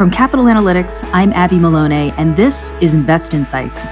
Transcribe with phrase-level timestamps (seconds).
[0.00, 3.86] From Capital Analytics, I'm Abby Maloney, and this is Invest Insights.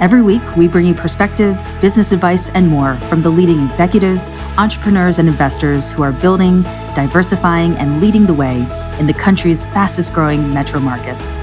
[0.00, 4.28] Every week, we bring you perspectives, business advice, and more from the leading executives,
[4.58, 6.62] entrepreneurs, and investors who are building,
[6.96, 8.66] diversifying, and leading the way
[8.98, 11.36] in the country's fastest growing metro markets.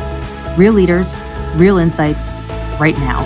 [0.57, 1.21] Real leaders,
[1.55, 2.36] real insights,
[2.77, 3.23] right now.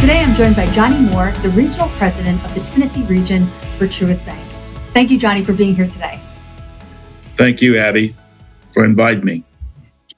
[0.00, 3.46] Today, I'm joined by Johnny Moore, the Regional President of the Tennessee region
[3.78, 4.44] for Truist Bank.
[4.92, 6.20] Thank you, Johnny, for being here today.
[7.36, 8.14] Thank you, Abby,
[8.68, 9.44] for inviting me.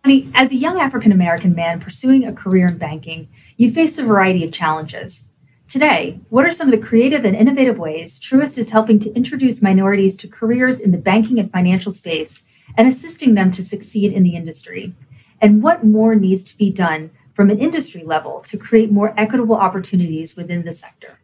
[0.04, 4.04] Johnny, as a young African American man pursuing a career in banking, you faced a
[4.04, 5.28] variety of challenges.
[5.66, 9.60] Today, what are some of the creative and innovative ways Truist is helping to introduce
[9.60, 12.46] minorities to careers in the banking and financial space
[12.76, 14.94] and assisting them to succeed in the industry?
[15.40, 19.56] And what more needs to be done from an industry level to create more equitable
[19.56, 21.18] opportunities within the sector?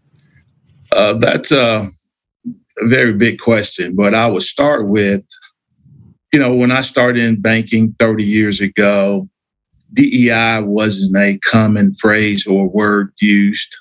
[0.90, 1.88] Uh, that's a
[2.82, 5.24] very big question, but I would start with
[6.34, 9.28] you know, when I started in banking 30 years ago,
[9.92, 13.72] DEI wasn't a common phrase or word used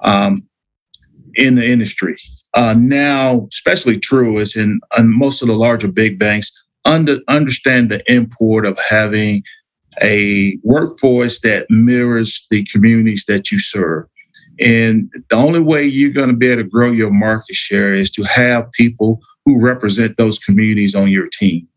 [0.00, 0.42] um,
[1.36, 2.16] in the industry.
[2.54, 6.50] Uh, now, especially Truist and, in, most of the larger big banks
[6.84, 9.44] under, understand the import of having
[10.02, 14.04] a workforce that mirrors the communities that you serve.
[14.58, 18.10] And the only way you're going to be able to grow your market share is
[18.10, 21.68] to have people who represent those communities on your team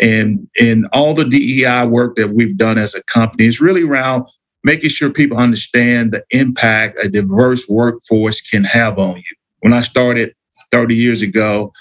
[0.00, 4.26] and and all the DEI work that we've done as a company is really around
[4.64, 9.36] making sure people understand the impact a diverse workforce can have on you.
[9.60, 10.34] When I started
[10.70, 11.72] 30 years ago,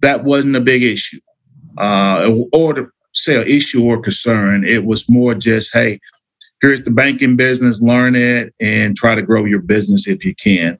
[0.00, 1.20] that wasn't a big issue,
[1.78, 4.64] uh, or to say an issue or concern.
[4.66, 6.00] It was more just, hey,
[6.60, 10.78] here's the banking business, learn it, and try to grow your business if you can.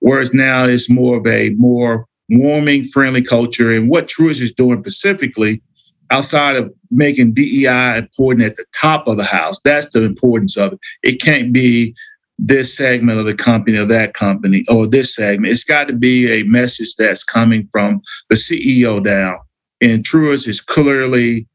[0.00, 3.72] Whereas now it's more of a more warming, friendly culture.
[3.72, 5.62] And what Truist is doing specifically
[6.10, 9.60] outside of making DEI important at the top of the house.
[9.62, 10.80] That's the importance of it.
[11.02, 11.94] It can't be
[12.38, 15.52] this segment of the company or that company or this segment.
[15.52, 19.38] It's got to be a message that's coming from the CEO down.
[19.80, 21.46] And Truist is clearly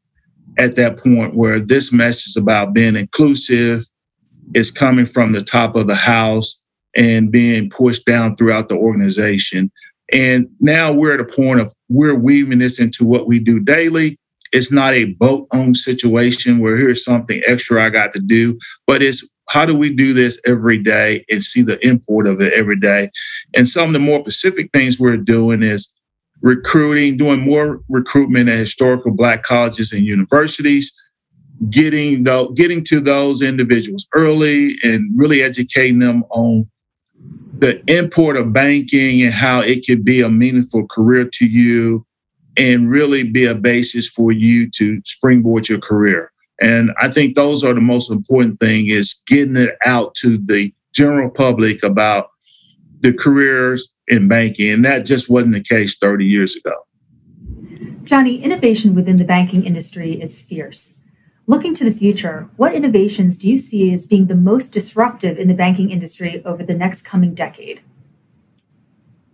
[0.58, 3.84] at that point where this message about being inclusive
[4.54, 6.62] is coming from the top of the house
[6.94, 9.70] and being pushed down throughout the organization.
[10.12, 14.18] And now we're at a point of we're weaving this into what we do daily
[14.52, 19.02] it's not a boat owned situation where here's something extra I got to do, but
[19.02, 22.78] it's how do we do this every day and see the import of it every
[22.78, 23.10] day?
[23.54, 25.92] And some of the more specific things we're doing is
[26.42, 30.92] recruiting, doing more recruitment at historical black colleges and universities,
[31.70, 36.66] getting the, getting to those individuals early and really educating them on
[37.58, 42.04] the import of banking and how it could be a meaningful career to you
[42.56, 46.32] and really be a basis for you to springboard your career.
[46.60, 50.72] And I think those are the most important thing is getting it out to the
[50.94, 52.28] general public about
[53.00, 54.70] the careers in banking.
[54.70, 56.74] And that just wasn't the case 30 years ago.
[58.04, 61.00] Johnny, innovation within the banking industry is fierce.
[61.46, 65.48] Looking to the future, what innovations do you see as being the most disruptive in
[65.48, 67.80] the banking industry over the next coming decade?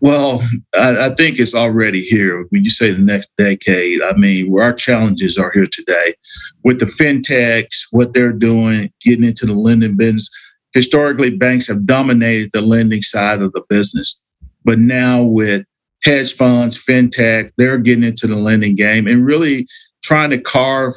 [0.00, 0.42] Well,
[0.76, 2.44] I, I, think it's already here.
[2.50, 6.14] When you say the next decade, I mean, our challenges are here today
[6.62, 10.30] with the fintechs, what they're doing, getting into the lending business.
[10.72, 14.22] Historically, banks have dominated the lending side of the business.
[14.64, 15.64] But now with
[16.04, 19.66] hedge funds, fintech, they're getting into the lending game and really
[20.04, 20.94] trying to carve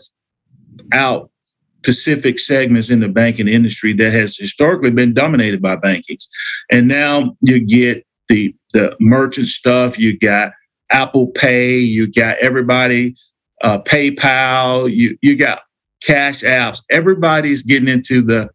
[0.91, 1.31] out
[1.79, 6.27] specific segments in the banking industry that has historically been dominated by bankings.
[6.69, 9.97] And now you get the the merchant stuff.
[9.97, 10.53] You got
[10.91, 11.77] Apple Pay.
[11.77, 13.15] You got everybody
[13.63, 14.91] uh, PayPal.
[14.93, 15.63] You you got
[16.03, 16.81] cash apps.
[16.89, 18.49] Everybody's getting into the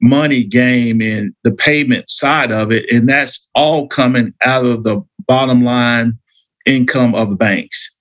[0.00, 5.00] money game and the payment side of it, and that's all coming out of the
[5.26, 6.18] bottom line
[6.66, 7.94] income of the banks.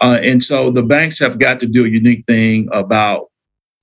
[0.00, 3.26] Uh, and so the banks have got to do a unique thing about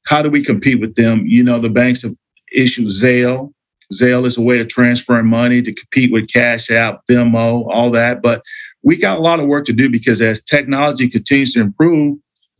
[0.05, 1.23] how do we compete with them.
[1.25, 2.13] You know, the banks have
[2.53, 3.53] issued Zelle,
[3.93, 8.21] Zelle is a way of transferring money to compete with Cash App, Venmo, all that.
[8.21, 8.43] But
[8.83, 12.17] we got a lot of work to do because as technology continues to improve,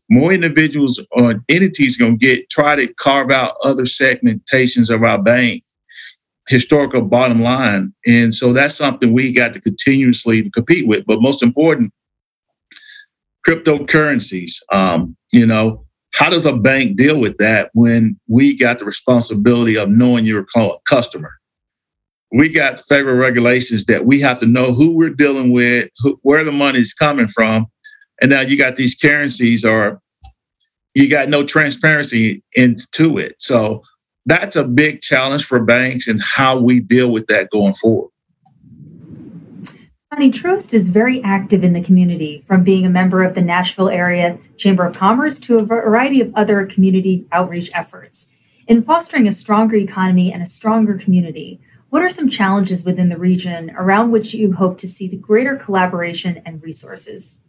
[0.09, 5.21] more individuals or entities going to get try to carve out other segmentations of our
[5.21, 5.63] bank
[6.47, 7.93] historical bottom line.
[8.07, 11.05] And so that's something we got to continuously compete with.
[11.05, 11.93] But most important
[13.47, 14.53] cryptocurrencies.
[14.71, 19.77] Um, you know how does a bank deal with that when we got the responsibility
[19.77, 20.45] of knowing your
[20.85, 21.31] customer?
[22.31, 26.43] We got federal regulations that we have to know who we're dealing with, who, where
[26.43, 27.67] the money is coming from,
[28.21, 30.01] And now you got these currencies or
[30.93, 33.35] you got no transparency into it.
[33.39, 33.83] So
[34.25, 38.11] that's a big challenge for banks and how we deal with that going forward.
[40.11, 43.89] Johnny Truist is very active in the community, from being a member of the Nashville
[43.89, 48.33] Area Chamber of Commerce to a variety of other community outreach efforts.
[48.67, 51.59] In fostering a stronger economy and a stronger community,
[51.89, 55.55] what are some challenges within the region around which you hope to see the greater
[55.55, 57.41] collaboration and resources?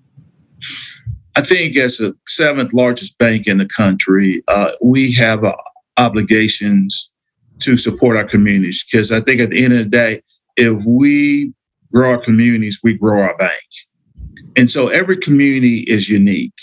[1.36, 5.56] I think, as the seventh largest bank in the country, uh, we have uh,
[5.96, 7.10] obligations
[7.60, 10.22] to support our communities because I think at the end of the day,
[10.58, 11.54] if we
[11.92, 13.64] grow our communities, we grow our bank.
[14.56, 16.58] And so every community is unique.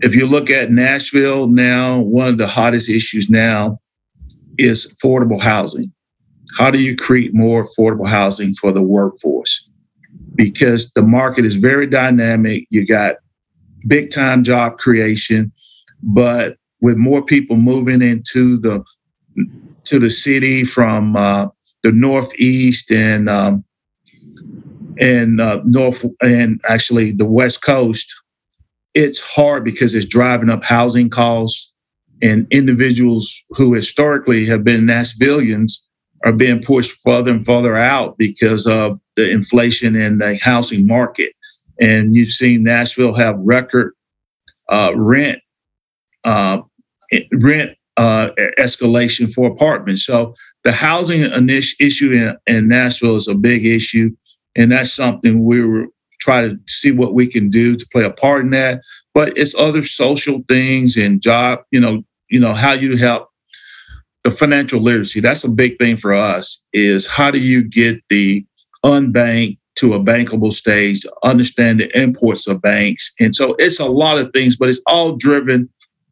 [0.00, 3.78] If you look at Nashville now, one of the hottest issues now
[4.58, 5.92] is affordable housing.
[6.58, 9.68] How do you create more affordable housing for the workforce?
[10.34, 12.66] Because the market is very dynamic.
[12.70, 13.16] You got
[13.86, 15.52] big time job creation,
[16.02, 18.84] but with more people moving into the
[19.84, 21.46] to the city from uh,
[21.82, 23.64] the northeast and um,
[24.98, 28.14] and uh, north and actually the west coast,
[28.94, 31.72] it's hard because it's driving up housing costs,
[32.20, 35.72] and individuals who historically have been Nashvillians
[36.24, 41.32] are being pushed further and further out because of the inflation in the housing market.
[41.80, 43.92] And you've seen Nashville have record
[44.68, 45.40] uh, rent
[46.24, 46.60] uh,
[47.32, 50.04] rent uh, escalation for apartments.
[50.06, 50.34] So
[50.64, 51.22] the housing
[51.80, 54.10] issue in, in Nashville is a big issue
[54.56, 55.86] and that's something we were
[56.22, 58.80] try to see what we can do to play a part in that.
[59.12, 63.28] But it's other social things and job, you know, you know how you help
[64.22, 65.20] the financial literacy.
[65.20, 66.64] That's a big thing for us.
[66.72, 68.46] Is how do you get the
[68.84, 74.18] unbanked to a bankable stage, understand the imports of banks, and so it's a lot
[74.18, 75.68] of things, but it's all driven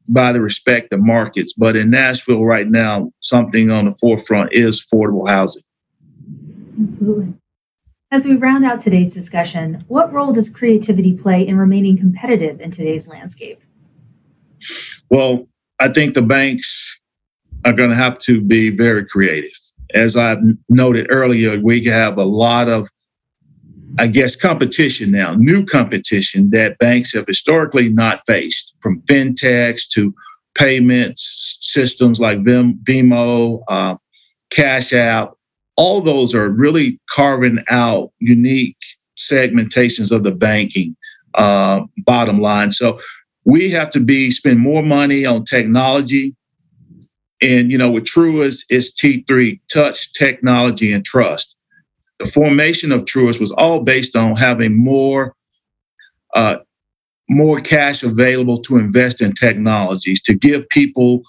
[0.09, 1.53] by the respect of markets.
[1.53, 5.63] But in Nashville right now, something on the forefront is affordable housing.
[6.83, 7.35] Absolutely.
[8.13, 12.73] As we round out today's discussion, what role does creativity play in remaining competitive in
[12.73, 13.63] today's landscape?
[15.11, 15.47] Well,
[15.79, 17.01] I think the banks
[17.65, 19.57] are going to have to be very creative.
[19.95, 22.89] As I've noted earlier, we have a lot of,
[24.01, 30.13] I guess, competition now, new competition that banks have historically not faced, from fintechs to
[30.57, 33.95] payments systems like Vim, Venmo, uh,
[34.51, 35.35] Cash App,
[35.81, 38.77] all those are really carving out unique
[39.17, 40.95] segmentations of the banking
[41.37, 42.71] uh, bottom line.
[42.71, 43.01] So
[43.47, 46.37] we have to be spend more money on technology.
[47.41, 51.57] And you know, with Truist, it's T3, touch, technology, and trust.
[52.19, 55.35] The formation of Truist was all based on having more
[56.35, 56.57] uh,
[57.31, 61.23] more cash available to invest in technologies to give people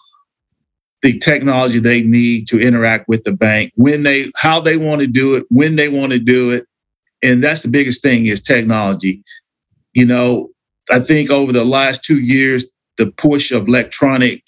[1.02, 5.08] the technology they need to interact with the bank when they how they want to
[5.08, 6.66] do it when they want to do it.
[7.24, 9.24] And that's the biggest thing is technology.
[9.94, 10.50] You know
[10.90, 12.66] i think over the last two years
[12.98, 14.44] the push of electronic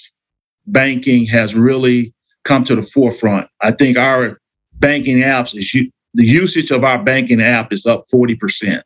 [0.68, 2.14] banking has really
[2.44, 3.48] come to the forefront.
[3.62, 4.38] I think our
[4.76, 5.72] banking apps is
[6.14, 8.82] the usage of our banking app is up 40%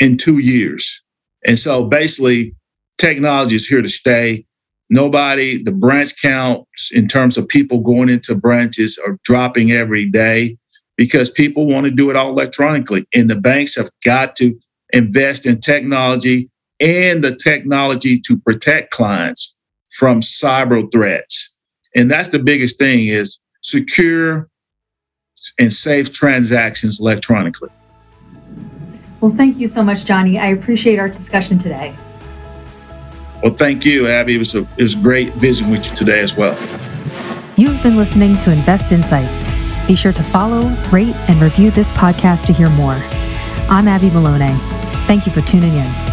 [0.00, 1.02] in two years.
[1.46, 2.54] And so basically
[2.98, 4.44] technology is here to stay
[4.90, 10.58] Nobody, the branch counts in terms of people going into branches are dropping every day
[10.96, 13.06] because people want to do it all electronically.
[13.14, 14.58] And the banks have got to
[14.92, 19.54] invest in technology and the technology to protect clients
[19.90, 21.56] from cyber threats.
[21.94, 24.48] And that's the biggest thing is secure
[25.58, 27.70] and safe transactions electronically.
[29.20, 30.38] Well, thank you so much, Johnny.
[30.38, 31.94] I appreciate our discussion today.
[33.42, 34.34] Well, thank you, Abby.
[34.34, 36.58] It was, a, it was great visiting with you today as well.
[37.56, 39.46] You've been listening to Invest Insights.
[39.86, 42.98] Be sure to follow, rate, and review this podcast to hear more.
[43.68, 44.54] I'm Abby Maloney.
[45.06, 46.09] Thank you for tuning in.